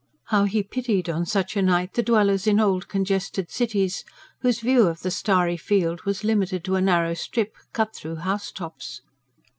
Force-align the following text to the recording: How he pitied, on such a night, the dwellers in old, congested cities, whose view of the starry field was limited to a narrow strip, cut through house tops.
How 0.29 0.45
he 0.45 0.63
pitied, 0.63 1.09
on 1.11 1.27
such 1.27 1.55
a 1.55 1.61
night, 1.61 1.93
the 1.93 2.01
dwellers 2.01 2.47
in 2.47 2.59
old, 2.59 2.87
congested 2.87 3.51
cities, 3.51 4.03
whose 4.39 4.59
view 4.59 4.87
of 4.87 5.01
the 5.01 5.11
starry 5.11 5.57
field 5.57 6.05
was 6.05 6.23
limited 6.23 6.63
to 6.63 6.75
a 6.75 6.81
narrow 6.81 7.13
strip, 7.13 7.55
cut 7.71 7.95
through 7.95 8.15
house 8.15 8.51
tops. 8.51 9.01